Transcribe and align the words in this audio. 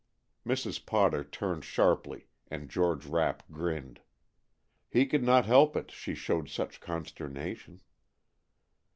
Mrs. 0.43 0.83
Potter 0.83 1.23
turned 1.23 1.63
sharply 1.63 2.25
and 2.47 2.71
George 2.71 3.05
Rapp 3.05 3.43
grinned. 3.51 4.01
He 4.89 5.05
could 5.05 5.21
not 5.23 5.45
help 5.45 5.75
it, 5.75 5.91
she 5.91 6.15
showed 6.15 6.49
such 6.49 6.81
consternation. 6.81 7.81